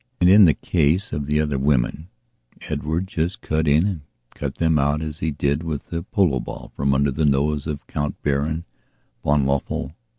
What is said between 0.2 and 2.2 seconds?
in the case of the other women,